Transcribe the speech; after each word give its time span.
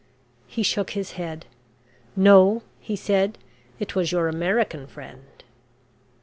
He 0.47 0.63
shook 0.63 0.89
his 0.97 1.11
head. 1.11 1.45
"No," 2.15 2.63
he 2.79 2.95
said. 2.95 3.37
"It 3.77 3.93
was 3.95 4.11
your 4.11 4.27
American 4.27 4.87
friend." 4.87 5.25